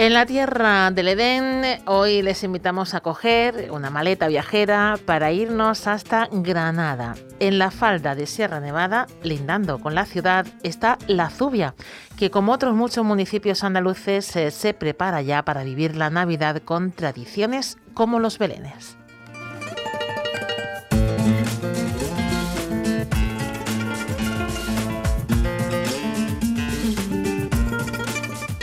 [0.00, 5.86] En la tierra del Edén, hoy les invitamos a coger una maleta viajera para irnos
[5.86, 7.16] hasta Granada.
[7.38, 11.74] En la falda de Sierra Nevada, lindando con la ciudad, está La Zubia,
[12.16, 16.92] que como otros muchos municipios andaluces se, se prepara ya para vivir la Navidad con
[16.92, 18.96] tradiciones como los belenes.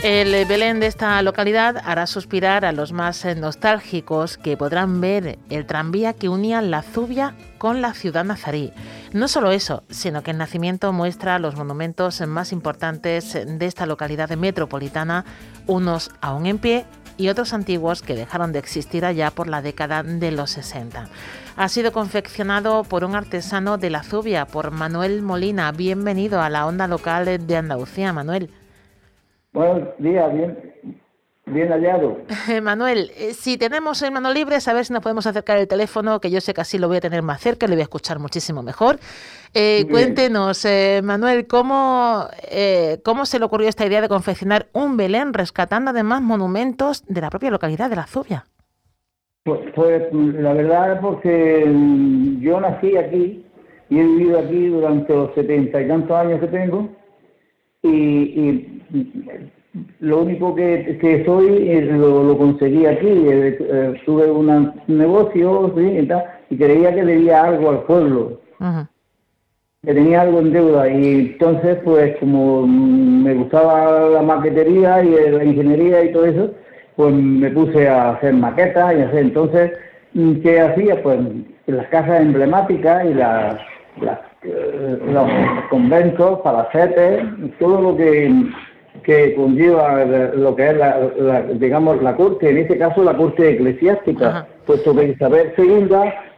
[0.09, 5.37] El Belén de esta localidad hará suspirar a los más eh, nostálgicos que podrán ver
[5.49, 8.71] el tranvía que unía la Zubia con la ciudad nazarí.
[9.11, 14.29] No solo eso, sino que el nacimiento muestra los monumentos más importantes de esta localidad
[14.29, 15.25] metropolitana,
[15.65, 16.85] unos aún en pie
[17.17, 21.09] y otros antiguos que dejaron de existir allá por la década de los 60.
[21.57, 25.69] Ha sido confeccionado por un artesano de la Zubia, por Manuel Molina.
[25.73, 28.49] Bienvenido a la onda local de Andalucía, Manuel.
[29.57, 30.55] Buenos días, bien,
[31.47, 32.19] bien hallado.
[32.61, 36.21] Manuel, eh, si tenemos el mano libre, a ver si nos podemos acercar el teléfono,
[36.21, 38.19] que yo sé que así lo voy a tener más cerca, le voy a escuchar
[38.19, 38.99] muchísimo mejor.
[39.55, 44.95] Eh, cuéntenos, eh, Manuel, ¿cómo, eh, ¿cómo se le ocurrió esta idea de confeccionar un
[44.95, 48.45] Belén rescatando además monumentos de la propia localidad de La Zubia?
[49.43, 53.43] Pues, pues la verdad es porque mm, yo nací aquí
[53.89, 56.89] y he vivido aquí durante los setenta y tantos años que tengo
[57.81, 58.76] y, y
[59.99, 63.07] lo único que, que soy eh, lo, lo conseguí aquí.
[63.07, 65.99] Eh, tuve un negocio ¿sí?
[65.99, 68.89] y, tal, y creía que debía algo al pueblo, Ajá.
[69.83, 70.89] que tenía algo en deuda.
[70.89, 76.51] Y entonces, pues como me gustaba la maquetería y la ingeniería y todo eso,
[76.95, 79.19] pues me puse a hacer maquetas y hacer.
[79.19, 79.71] Entonces,
[80.41, 81.01] ¿qué hacía?
[81.03, 81.19] Pues
[81.67, 83.59] las casas emblemáticas y las,
[84.01, 85.29] las, eh, los
[85.69, 87.23] conventos, palacetes,
[87.59, 88.31] todo lo que
[89.07, 90.03] que conlleva
[90.35, 94.47] lo que es la, la, digamos la corte, en este caso la corte eclesiástica, Ajá.
[94.65, 95.87] puesto que Isabel II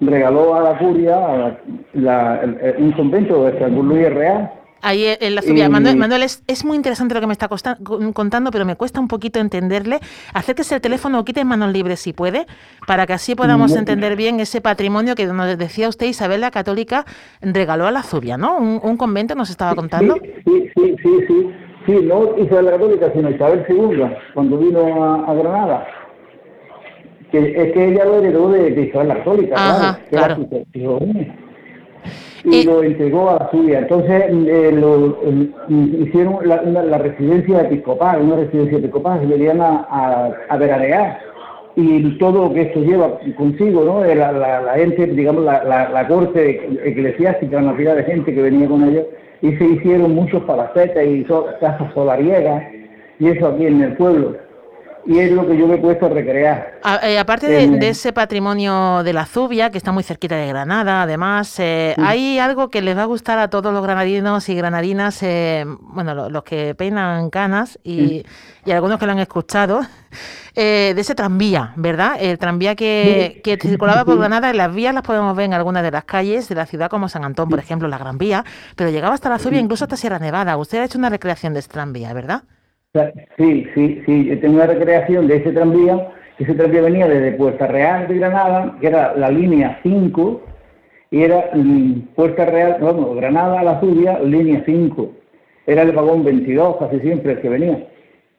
[0.02, 1.58] regaló a la curia a la-
[1.94, 4.52] la- el- el- un convento de San Luis Real.
[4.84, 5.66] Ahí en la Zubia.
[5.66, 7.78] Y- Manuel, Manuel, es, es muy interesante lo que me está costa-
[8.14, 10.00] contando, pero me cuesta un poquito entenderle.
[10.34, 12.46] Acérquese el teléfono o quite manos libres si puede,
[12.88, 13.80] para que así podamos No.
[13.80, 17.04] entender bien ese patrimonio que nos decía usted, Isabel la Católica
[17.42, 18.58] regaló a la Zubia, ¿no?
[18.58, 20.14] Un, un convento nos estaba contando.
[20.22, 21.50] Sí, sí, sí, sí, sí,
[22.00, 25.88] sí, no Isabel la Católica, sino Isabel II, cuando vino a, a Granada.
[27.32, 31.00] Que, es que ella lo heredó de, de Isabel la Católica, Ajá, claro, era claro.
[31.00, 31.06] su
[32.46, 33.80] y Y- lo entregó a la suya.
[33.80, 35.50] Entonces eh, lo, eh,
[36.06, 41.20] hicieron la, una- la residencia episcopal, una residencia episcopal, se venían a, a, a veranear.
[41.76, 44.04] Y todo lo que esto lleva consigo, ¿no?
[44.04, 48.34] Eh, La, la, la gente, digamos, la, la, la corte eclesiástica, una cantidad de gente
[48.34, 49.06] que venía con ellos,
[49.42, 52.64] y se hicieron muchos palacetes y so- casas solariegas,
[53.20, 54.49] y eso aquí en el pueblo.
[55.06, 56.80] Y es lo que yo me he puesto a recrear.
[56.84, 60.36] A- eh, aparte de, Eh, de ese patrimonio de la Zubia, que está muy cerquita
[60.36, 64.48] de Granada, además, eh, hay algo que les va a gustar a todos los granadinos
[64.50, 68.24] y granadinas, eh, bueno, lo- los que peinan canas y,
[68.66, 69.82] y algunos que lo han escuchado,
[70.56, 72.18] eh, de ese tranvía, ¿verdad?
[72.20, 75.82] El tranvía que, que circulaba por Granada, en las vías las podemos ver en algunas
[75.82, 78.44] de las calles de la ciudad, como San Antón, por ejemplo, la Gran Vía,
[78.76, 80.56] pero llegaba hasta la Zubia, incluso hasta Sierra Nevada.
[80.58, 82.44] Usted ha hecho una recreación de ese tranvía, ¿verdad?
[83.38, 86.10] Sí, sí, sí, yo tengo una recreación de ese tranvía,
[86.40, 90.42] ese tranvía venía desde Puerta Real de Granada, que era la línea 5,
[91.12, 95.08] y era mm, Puerta Real, vamos, Granada a la Zubia, línea 5.
[95.68, 97.88] Era el vagón 22, casi siempre el que venía.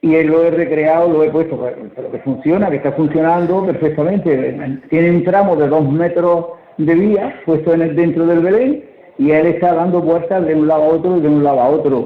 [0.01, 1.57] Y lo he recreado, lo he puesto,
[1.95, 4.81] pero que funciona, que está funcionando perfectamente.
[4.91, 6.47] Tiene un tramo de dos metros
[6.77, 8.85] de vía puesto en el, dentro del Belén,
[9.17, 12.05] y él está dando vueltas de un lado a otro de un lado a otro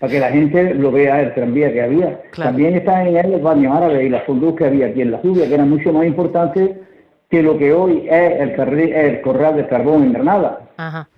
[0.00, 2.20] para que la gente lo vea el tranvía que había.
[2.32, 2.50] Claro.
[2.50, 5.20] También están en él los baños árabes y las fondús que había aquí en la
[5.20, 6.70] Zubia, que eran mucho más importantes
[7.30, 10.60] que lo que hoy es el, carril, el corral de carbón en Granada.
[10.78, 11.08] Ajá.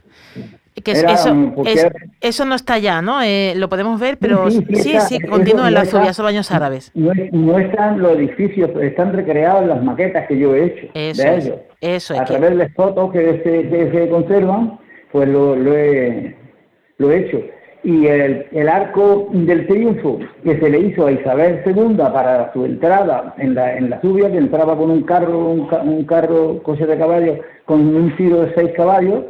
[0.83, 1.87] Que Era, eso, porque es-
[2.23, 3.23] eso no está ya, ¿no?
[3.23, 5.07] Eh, lo podemos ver, pero sí, sí, está.
[5.17, 6.91] Eso continúa en la Zubia, son baños árabes.
[6.95, 11.37] No, no están los edificios, están recreados las maquetas que yo he hecho Eso de
[11.37, 11.59] es, ellos.
[11.83, 14.79] eso es A que- través de fotos que se, que se conservan,
[15.13, 16.35] pues lo, lo he,
[16.99, 17.43] lo he hecho.
[17.85, 23.35] Y el, arco del triunfo que se le hizo a Isabel II para su entrada
[23.39, 27.41] en la, en la subia, que entraba con un carro, un, carro coche de caballo
[27.65, 29.25] con un tiro de seis caballos,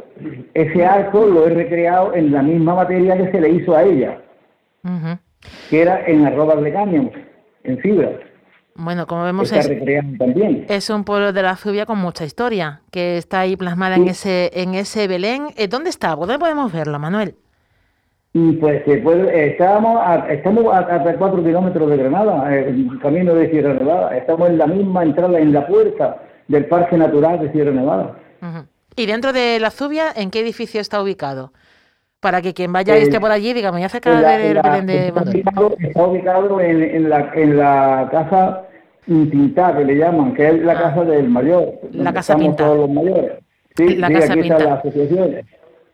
[0.53, 4.21] ese arco lo he recreado en la misma materia que se le hizo a ella,
[5.69, 7.11] que era en arrobas de cáñamo,
[7.63, 8.11] en fibra.
[8.75, 13.41] Bueno, como vemos es, es, un pueblo de la Zubia con mucha historia, que está
[13.41, 15.47] ahí plasmada en ese en ese Belén.
[15.57, 16.15] Eh, ¿Dónde está?
[16.15, 17.35] ¿Dónde podemos verlo, Manuel?
[18.33, 24.17] Pues estábamos a, estamos a, cuatro kilómetros de Granada, el camino de Sierra Nevada.
[24.17, 28.15] Estamos en la misma entrada, en la puerta del Parque Natural de Sierra Nevada.
[28.95, 31.53] ¿Y dentro de la Zubia, en qué edificio está ubicado?
[32.19, 34.87] Para que quien vaya y esté por allí diga, me voy a acercar del Belén
[34.87, 38.63] de está ubicado, está ubicado en, la, en la casa
[39.05, 40.81] Pintada, que le llaman, que es la ah.
[40.81, 41.73] casa del mayor.
[41.91, 42.69] La casa Pintada.
[42.69, 43.31] todos los mayores.
[43.75, 44.49] Sí, la casa aquí.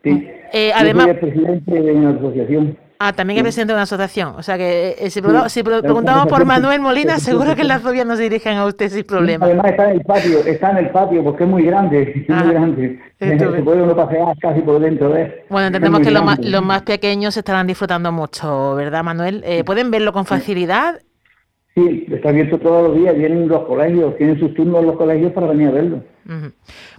[0.02, 0.28] Sí.
[0.52, 2.76] Eh, además, Yo soy el presidente de una asociación.
[3.02, 4.34] Ah, también es presidente de una asociación.
[4.36, 8.24] O sea que eh, si, preguntamos por Manuel Molina, seguro que las fobias no se
[8.24, 9.46] dirigen a usted sin problema.
[9.46, 12.38] Además está en el patio, está en el patio porque es muy grande, es muy
[12.38, 13.00] ah, grande.
[13.18, 15.46] Se puede uno pasear casi por dentro de.
[15.48, 19.42] Bueno, entendemos que los más, los más, pequeños estarán disfrutando mucho, ¿verdad, Manuel?
[19.46, 21.00] Eh, ¿Pueden verlo con facilidad?
[21.80, 25.46] Sí, está abierto todos los días, vienen los colegios, tienen sus turnos los colegios para
[25.46, 26.02] venir a verlo.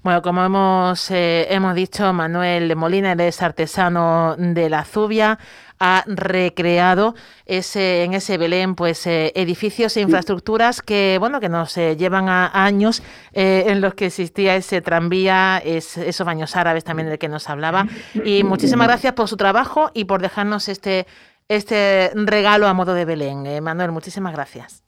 [0.04, 5.38] Bueno, como hemos, eh, hemos dicho, Manuel Molina es artesano de la Zubia,
[5.80, 11.76] ha recreado ese, en ese Belén pues eh, edificios e infraestructuras que bueno que nos
[11.78, 13.02] eh, llevan a, años
[13.34, 17.88] en los que existía ese tranvía, esos baños árabes también del que nos hablaba.
[18.26, 21.08] Y muchísimas gracias por su trabajo y por dejarnos este,
[21.56, 23.44] este regalo a modo de Belén.
[23.64, 24.84] Manuel, muchísimas gracias.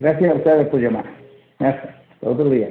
[0.00, 1.04] Gracias a ustedes por llamar.
[1.58, 1.94] Gracias.
[2.20, 2.70] Otro día.